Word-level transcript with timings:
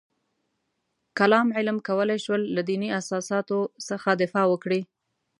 کلام 1.17 1.47
علم 1.57 1.77
کولای 1.87 2.19
شول 2.25 2.41
له 2.55 2.61
دیني 2.69 2.89
اساساتو 2.99 3.59
څخه 3.87 4.09
دفاع 4.21 4.45
وکړي. 4.49 4.81